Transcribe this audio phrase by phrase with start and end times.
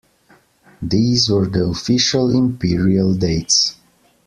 [0.81, 3.75] These were the official imperial dates.